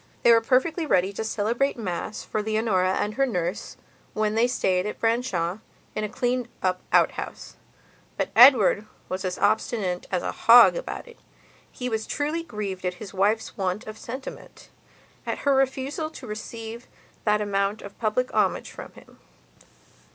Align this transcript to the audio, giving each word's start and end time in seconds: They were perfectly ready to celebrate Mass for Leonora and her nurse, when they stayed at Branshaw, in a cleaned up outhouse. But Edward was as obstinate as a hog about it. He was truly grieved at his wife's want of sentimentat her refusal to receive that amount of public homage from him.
They 0.23 0.31
were 0.31 0.41
perfectly 0.41 0.87
ready 0.87 1.13
to 1.13 1.23
celebrate 1.23 1.77
Mass 1.77 2.23
for 2.23 2.41
Leonora 2.41 2.93
and 2.93 3.13
her 3.13 3.25
nurse, 3.27 3.77
when 4.15 4.33
they 4.33 4.47
stayed 4.47 4.87
at 4.87 4.99
Branshaw, 4.99 5.59
in 5.93 6.03
a 6.03 6.09
cleaned 6.09 6.47
up 6.63 6.81
outhouse. 6.91 7.55
But 8.17 8.29
Edward 8.35 8.87
was 9.09 9.23
as 9.23 9.37
obstinate 9.37 10.07
as 10.11 10.23
a 10.23 10.31
hog 10.31 10.75
about 10.75 11.07
it. 11.07 11.19
He 11.71 11.87
was 11.87 12.07
truly 12.07 12.41
grieved 12.41 12.83
at 12.83 12.95
his 12.95 13.13
wife's 13.13 13.55
want 13.55 13.85
of 13.85 13.95
sentimentat 13.95 14.69
her 15.27 15.53
refusal 15.53 16.09
to 16.09 16.25
receive 16.25 16.87
that 17.25 17.39
amount 17.39 17.83
of 17.83 17.95
public 17.99 18.33
homage 18.33 18.71
from 18.71 18.93
him. 18.93 19.19